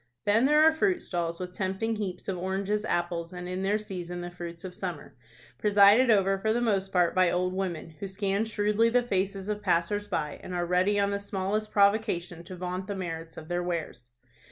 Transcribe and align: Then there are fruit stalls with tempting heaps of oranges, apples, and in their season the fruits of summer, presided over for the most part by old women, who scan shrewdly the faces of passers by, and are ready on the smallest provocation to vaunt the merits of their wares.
Then 0.25 0.45
there 0.45 0.63
are 0.63 0.71
fruit 0.73 1.03
stalls 1.03 1.39
with 1.39 1.53
tempting 1.53 1.97
heaps 1.97 2.27
of 2.27 2.35
oranges, 2.35 2.83
apples, 2.85 3.31
and 3.31 3.47
in 3.47 3.61
their 3.61 3.77
season 3.77 4.21
the 4.21 4.31
fruits 4.31 4.63
of 4.63 4.73
summer, 4.73 5.15
presided 5.59 6.09
over 6.09 6.39
for 6.39 6.51
the 6.51 6.59
most 6.59 6.91
part 6.91 7.13
by 7.13 7.29
old 7.29 7.53
women, 7.53 7.91
who 7.99 8.07
scan 8.07 8.45
shrewdly 8.45 8.89
the 8.89 9.03
faces 9.03 9.47
of 9.47 9.61
passers 9.61 10.07
by, 10.07 10.39
and 10.41 10.55
are 10.55 10.65
ready 10.65 10.99
on 10.99 11.11
the 11.11 11.19
smallest 11.19 11.71
provocation 11.71 12.43
to 12.45 12.55
vaunt 12.55 12.87
the 12.87 12.95
merits 12.95 13.37
of 13.37 13.47
their 13.47 13.61
wares. 13.61 14.09